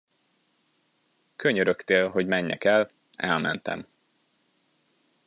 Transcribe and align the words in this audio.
Könyörögtél, 1.35 2.09
hogy 2.09 2.27
menjek 2.27 2.63
el, 2.63 2.89
elmentem. 3.15 3.87